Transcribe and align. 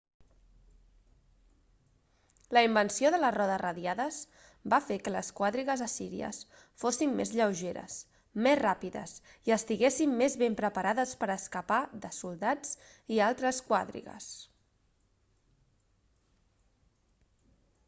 la 2.57 2.61
invenció 2.67 3.09
de 3.15 3.17
les 3.23 3.33
rodes 3.35 3.59
radiades 3.63 4.15
va 4.73 4.77
fer 4.85 4.95
que 5.07 5.11
les 5.15 5.27
quadrigues 5.39 5.83
assíries 5.87 6.39
fossin 6.85 7.13
més 7.19 7.33
lleugeres 7.39 7.97
més 8.47 8.57
ràpides 8.61 9.13
i 9.49 9.53
estiguessin 9.57 10.15
més 10.23 10.37
ben 10.45 10.57
preparades 10.63 11.11
per 11.25 11.29
a 11.31 11.35
escapar 11.43 11.77
de 12.07 12.11
soldats 12.21 12.71
i 13.19 13.19
altres 13.27 13.59
quadrigues 13.69 14.31